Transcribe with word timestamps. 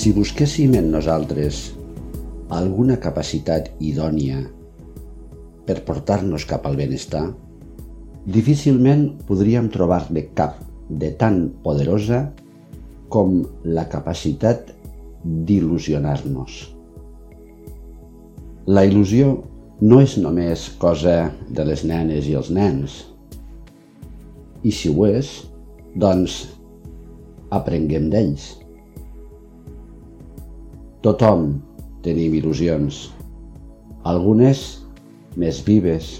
Si 0.00 0.14
busquéssim 0.16 0.72
en 0.78 0.86
nosaltres 0.94 1.56
alguna 2.56 2.94
capacitat 3.04 3.66
idònia 3.84 4.38
per 5.66 5.74
portar-nos 5.84 6.46
cap 6.48 6.64
al 6.64 6.78
benestar, 6.78 7.26
difícilment 8.24 9.02
podríem 9.28 9.68
trobar-ne 9.74 10.22
cap 10.38 10.62
de 10.88 11.10
tan 11.20 11.36
poderosa 11.66 12.22
com 13.12 13.42
la 13.76 13.84
capacitat 13.92 14.70
d'il·lusionar-nos. 15.50 16.56
La 18.72 18.86
il·lusió 18.88 19.34
no 19.84 20.00
és 20.00 20.16
només 20.16 20.64
cosa 20.80 21.18
de 21.50 21.68
les 21.68 21.84
nenes 21.84 22.24
i 22.30 22.38
els 22.40 22.48
nens. 22.48 22.96
I 24.64 24.72
si 24.72 24.88
ho 24.88 25.04
és, 25.12 25.34
doncs 25.92 26.40
aprenguem 27.52 28.08
d'ells. 28.08 28.59
Tothom 31.00 31.54
tenim 32.04 32.34
il·lusions, 32.36 33.06
algunes 34.04 34.58
més 35.40 35.62
vives, 35.64 36.10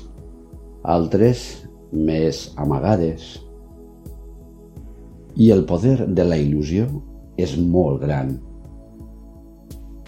altres 0.89 1.43
més 1.93 2.47
amagades. 2.57 3.27
I 5.37 5.51
el 5.53 5.67
poder 5.69 6.07
de 6.09 6.25
la 6.25 6.41
il·lusió 6.41 6.87
és 7.37 7.53
molt 7.61 8.01
gran. 8.07 8.33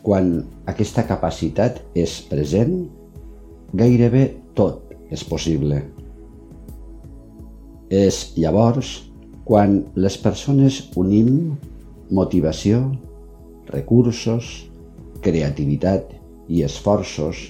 Quan 0.00 0.32
aquesta 0.72 1.04
capacitat 1.04 1.82
és 1.92 2.16
present, 2.32 2.72
gairebé 3.76 4.24
tot 4.56 4.88
és 5.12 5.20
possible. 5.28 5.84
És 7.92 8.24
llavors 8.40 9.02
quan 9.44 9.82
les 10.00 10.16
persones 10.16 10.80
unim 10.96 11.58
motivació, 12.08 12.86
recursos, 13.72 14.68
creativitat 15.22 16.12
i 16.52 16.62
esforços 16.66 17.42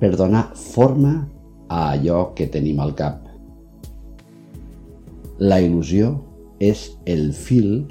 per 0.00 0.14
donar 0.16 0.50
forma 0.58 1.14
a 1.68 1.90
allò 1.94 2.32
que 2.36 2.46
tenim 2.50 2.80
al 2.80 2.94
cap. 2.98 3.22
La 5.38 5.60
il·lusió 5.62 6.12
és 6.62 6.86
el 7.10 7.32
fil 7.34 7.86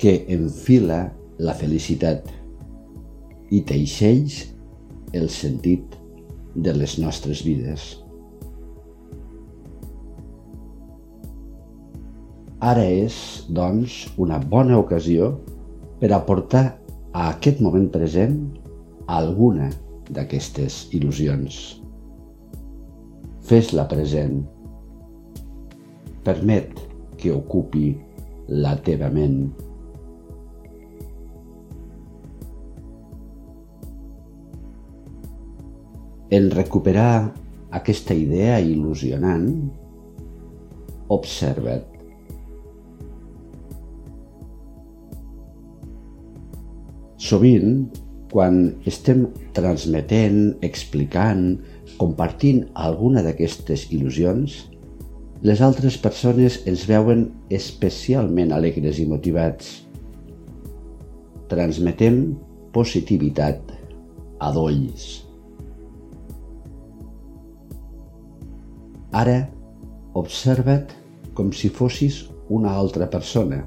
que 0.00 0.20
enfila 0.32 1.00
la 1.40 1.54
felicitat 1.56 2.28
i 3.50 3.62
teixeix 3.66 4.44
el 5.16 5.26
sentit 5.32 5.96
de 6.54 6.74
les 6.76 6.96
nostres 7.02 7.42
vides. 7.46 7.96
Ara 12.60 12.84
és, 12.84 13.14
doncs, 13.48 14.04
una 14.20 14.38
bona 14.38 14.76
ocasió 14.78 15.32
per 16.00 16.10
aportar 16.16 16.64
a 17.12 17.28
aquest 17.30 17.60
moment 17.60 17.88
present 17.92 18.36
alguna 19.10 19.68
d'aquestes 20.10 20.86
il·lusions. 20.96 21.56
Fes-la 23.50 23.86
present. 23.90 24.40
Permet 26.24 26.72
que 27.20 27.32
ocupi 27.34 27.90
la 28.50 28.76
teva 28.86 29.10
ment 29.12 29.42
En 36.30 36.44
recuperar 36.54 37.34
aquesta 37.74 38.14
idea 38.14 38.60
il·lusionant, 38.62 39.48
observa't. 41.10 41.99
Sovint, 47.30 47.84
quan 48.32 48.56
estem 48.90 49.28
transmetent, 49.54 50.56
explicant, 50.66 51.60
compartint 52.00 52.64
alguna 52.74 53.22
d'aquestes 53.22 53.84
il·lusions, 53.94 54.56
les 55.46 55.62
altres 55.62 55.94
persones 56.02 56.56
ens 56.66 56.82
veuen 56.90 57.28
especialment 57.54 58.50
alegres 58.56 58.98
i 58.98 59.06
motivats. 59.06 59.70
Transmetem 61.54 62.18
positivitat 62.74 63.76
a 64.42 64.50
dolls. 64.58 65.06
Ara 69.22 69.38
observa't 70.18 70.98
com 71.38 71.54
si 71.54 71.70
fossis 71.70 72.24
una 72.50 72.74
altra 72.74 73.06
persona 73.06 73.62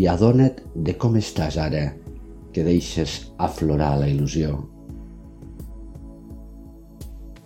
i 0.00 0.08
adona't 0.08 0.64
de 0.72 0.96
com 0.96 1.20
estàs 1.20 1.60
ara 1.60 1.90
que 2.52 2.64
deixes 2.66 3.20
aflorar 3.38 3.94
la 4.00 4.08
il·lusió. 4.10 4.56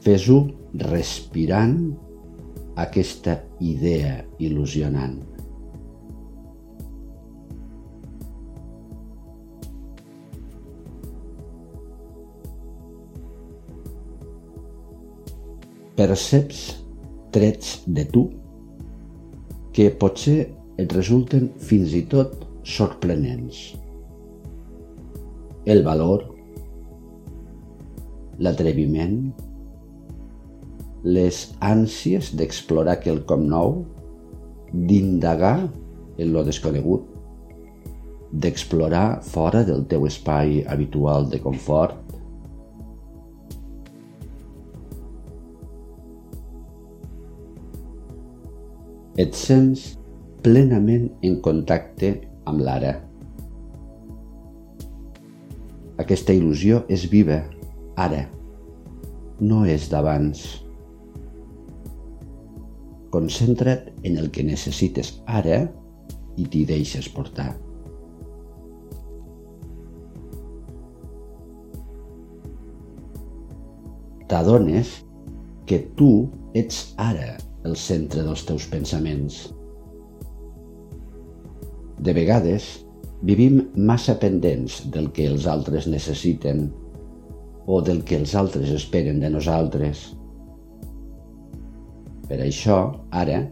Fes-ho 0.02 0.40
respirant 0.86 1.76
aquesta 2.82 3.38
idea 3.60 4.22
il·lusionant. 4.40 5.20
perceps 16.02 16.60
trets 17.30 17.82
de 17.86 18.04
tu 18.14 18.22
que 19.76 19.90
potser 20.00 20.38
et 20.82 20.96
resulten 20.96 21.50
fins 21.68 21.94
i 21.94 22.02
tot 22.14 22.42
sorprenents. 22.66 23.81
El 25.64 25.84
valor, 25.86 26.24
l'atreviment, 28.42 29.18
les 31.06 31.36
ànsies 31.62 32.32
d'explorar 32.34 32.96
quelcom 33.04 33.44
nou, 33.46 33.76
d'indagar 34.72 35.68
en 36.18 36.32
lo 36.34 36.42
desconegut, 36.42 37.04
d'explorar 38.32 39.20
fora 39.22 39.62
del 39.68 39.86
teu 39.86 40.08
espai 40.08 40.64
habitual 40.66 41.30
de 41.30 41.38
confort, 41.46 41.94
et 49.14 49.30
sents 49.36 49.92
plenament 50.42 51.06
en 51.22 51.38
contacte 51.44 52.16
amb 52.50 52.66
l'ara. 52.66 53.11
Aquesta 56.00 56.32
il·lusió 56.32 56.80
és 56.88 57.04
viva, 57.12 57.42
ara, 58.00 58.22
no 59.44 59.64
és 59.68 59.90
d'abans. 59.92 60.40
Concentra't 63.12 63.90
en 64.08 64.16
el 64.22 64.30
que 64.32 64.44
necessites 64.46 65.12
ara 65.26 65.58
i 66.40 66.46
t'hi 66.48 66.62
deixes 66.64 67.10
portar. 67.12 67.50
T'adones 74.32 74.94
que 75.68 75.82
tu 75.98 76.12
ets 76.56 76.94
ara 76.96 77.34
el 77.68 77.76
centre 77.76 78.24
dels 78.24 78.46
teus 78.48 78.64
pensaments. 78.72 79.42
De 82.00 82.16
vegades, 82.16 82.72
vivim 83.22 83.60
massa 83.76 84.16
pendents 84.18 84.82
del 84.90 85.10
que 85.14 85.28
els 85.30 85.46
altres 85.46 85.86
necessiten 85.86 86.66
o 87.70 87.78
del 87.80 88.02
que 88.02 88.18
els 88.18 88.34
altres 88.34 88.72
esperen 88.74 89.20
de 89.22 89.30
nosaltres. 89.30 90.08
Per 92.26 92.40
això, 92.42 92.78
ara, 93.10 93.44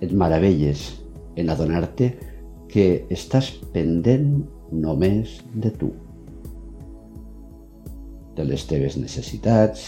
et 0.00 0.12
meravelles 0.12 0.88
en 1.36 1.52
adonar-te 1.52 2.10
que 2.72 2.88
estàs 3.12 3.52
pendent 3.74 4.42
només 4.72 5.38
de 5.54 5.70
tu, 5.80 5.92
de 8.36 8.44
les 8.44 8.64
teves 8.68 8.96
necessitats, 9.00 9.86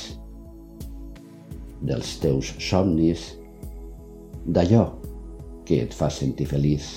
dels 1.85 2.17
teus 2.23 2.55
somnis, 2.63 3.31
d'allò 4.49 4.87
que 5.69 5.83
et 5.85 5.95
fa 5.95 6.09
sentir 6.13 6.49
feliç. 6.49 6.89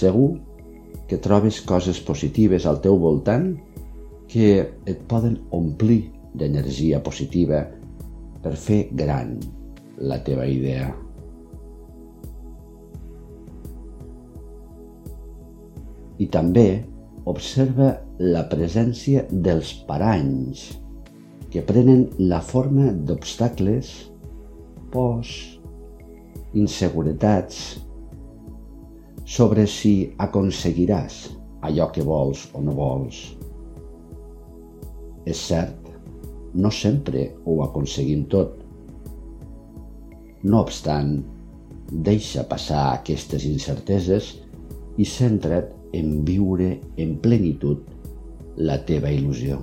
Segur 0.00 0.30
que 1.10 1.18
trobes 1.18 1.58
coses 1.66 1.98
positives 2.06 2.66
al 2.70 2.78
teu 2.84 2.96
voltant 3.02 3.50
que 4.30 4.50
et 4.62 5.00
poden 5.10 5.36
omplir 5.56 6.04
d'energia 6.38 7.00
positiva 7.02 7.64
per 8.40 8.54
fer 8.56 8.84
gran 8.96 9.34
la 10.10 10.20
teva 10.24 10.46
idea. 10.48 10.88
I 16.20 16.28
també 16.32 16.68
observa 17.30 17.90
la 18.20 18.46
presència 18.52 19.26
dels 19.30 19.74
paranys 19.88 20.68
que 21.50 21.64
prenen 21.66 22.06
la 22.30 22.40
forma 22.44 22.92
d'obstacles, 22.92 23.90
pors, 24.94 25.32
inseguretats 26.54 27.80
sobre 29.30 29.62
si 29.70 30.10
aconseguiràs 30.18 31.28
allò 31.62 31.86
que 31.94 32.02
vols 32.02 32.48
o 32.56 32.62
no 32.66 32.72
vols. 32.74 33.18
És 35.22 35.42
cert, 35.46 35.90
no 36.58 36.70
sempre 36.74 37.28
ho 37.44 37.60
aconseguim 37.62 38.24
tot. 38.32 38.56
No 40.42 40.62
obstant, 40.64 41.20
deixa 42.08 42.42
passar 42.50 42.88
aquestes 42.88 43.44
incerteses 43.46 44.32
i 44.98 45.06
centra't 45.06 45.68
en 45.94 46.24
viure 46.26 46.72
en 46.98 47.12
plenitud 47.22 47.84
la 48.58 48.80
teva 48.88 49.12
il·lusió. 49.14 49.60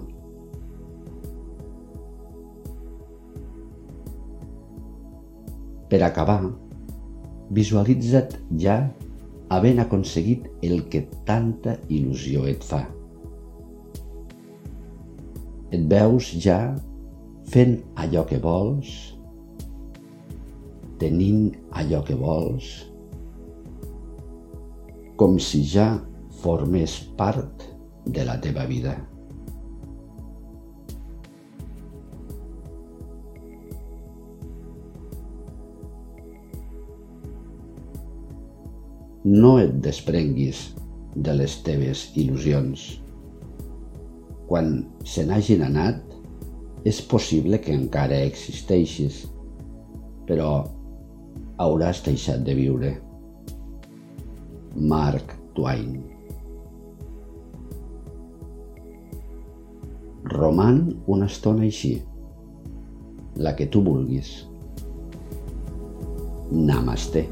Per 5.91 5.99
acabar, 6.07 6.39
visualitza't 7.59 8.39
ja 8.63 8.77
havent 9.53 9.79
aconseguit 9.79 10.47
el 10.65 10.83
que 10.91 11.05
tanta 11.27 11.77
il·lusió 11.88 12.47
et 12.51 12.63
fa. 12.63 12.83
Et 15.71 15.83
veus 15.91 16.31
ja 16.44 16.59
fent 17.51 17.77
allò 17.99 18.25
que 18.27 18.39
vols, 18.44 18.94
tenint 20.99 21.51
allò 21.79 22.01
que 22.07 22.15
vols, 22.17 22.71
com 25.19 25.38
si 25.41 25.63
ja 25.65 25.91
formés 26.41 27.00
part 27.19 27.63
de 28.05 28.25
la 28.27 28.38
teva 28.41 28.67
vida. 28.69 28.95
No 39.27 39.57
et 39.59 39.74
desprenguis 39.83 40.62
de 41.15 41.35
les 41.35 41.57
teves 41.68 42.07
il·lusions. 42.15 42.83
Quan 44.47 44.77
se 45.03 45.25
n'hagin 45.27 45.65
anat, 45.68 46.03
és 46.88 47.01
possible 47.12 47.59
que 47.59 47.75
encara 47.75 48.21
existeixis, 48.24 49.25
però 50.29 50.51
hauràs 51.59 52.03
deixat 52.06 52.45
de 52.47 52.56
viure. 52.56 52.94
Mark 54.77 55.33
Twain 55.57 55.97
Roman 60.27 60.81
una 61.07 61.27
estona 61.31 61.63
així, 61.65 61.95
la 63.39 63.56
que 63.56 63.68
tu 63.71 63.81
vulguis. 63.83 64.31
Namaste. 66.51 67.24